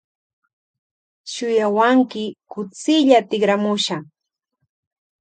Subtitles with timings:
[1.31, 3.97] Shuyawanki kutsilla tikramusha.